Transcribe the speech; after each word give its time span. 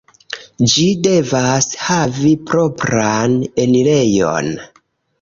Ĝi 0.71 0.85
devas 1.07 1.69
havi 1.89 2.33
propran 2.49 3.39
enirejon. 3.67 4.55